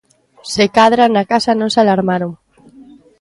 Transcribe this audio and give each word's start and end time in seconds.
Se 0.53 0.65
cadra 0.77 1.05
na 1.15 1.23
casa 1.31 1.51
non 1.59 1.69
se 1.73 1.79
alarmaron. 1.81 2.31